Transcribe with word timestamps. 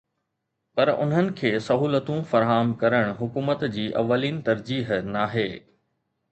پر 0.75 0.87
انهن 1.03 1.29
کي 1.41 1.51
سهولتون 1.65 2.23
فراهم 2.33 2.73
ڪرڻ 2.85 3.13
حڪومت 3.21 3.69
جي 3.79 3.87
اولين 4.03 4.43
ترجيح 4.51 4.93
ناهي 5.15 5.49